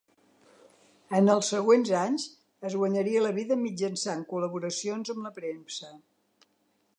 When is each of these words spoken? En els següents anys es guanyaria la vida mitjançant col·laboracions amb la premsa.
En 1.17 1.27
els 1.33 1.49
següents 1.53 1.91
anys 1.99 2.25
es 2.69 2.77
guanyaria 2.83 3.21
la 3.27 3.35
vida 3.37 3.59
mitjançant 3.67 4.25
col·laboracions 4.33 5.13
amb 5.17 5.25
la 5.29 5.35
premsa. 5.39 5.93